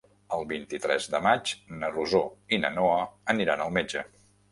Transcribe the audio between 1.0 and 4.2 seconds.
de maig na Rosó i na Noa aniran al metge.